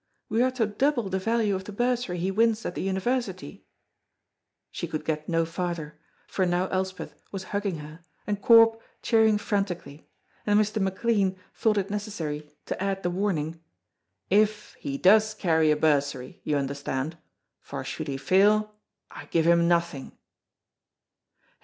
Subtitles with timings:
[0.29, 3.67] We are to double the value of the bursary he wins at the university"
[4.71, 10.09] She could get no farther, for now Elspeth was hugging her, and Corp cheering frantically,
[10.43, 10.81] and Mr.
[10.81, 13.61] McLean thought it necessary to add the warning,
[14.31, 17.19] "If he does carry a bursary, you understand,
[17.61, 18.73] for should he fail
[19.11, 20.17] I give him nothing."